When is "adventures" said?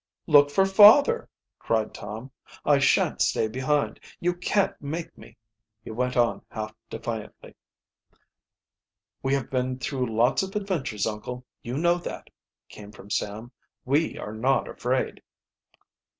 10.55-11.05